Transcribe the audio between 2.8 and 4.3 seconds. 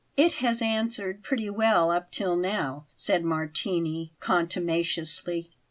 said Martini